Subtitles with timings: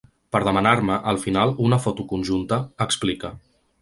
[0.35, 3.33] Per demanar-me, al final, una foto conjunta, explica.